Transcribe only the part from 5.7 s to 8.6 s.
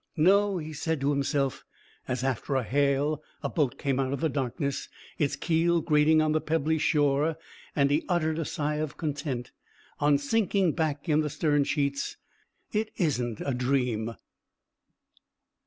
grating on the pebbly shore, and he uttered a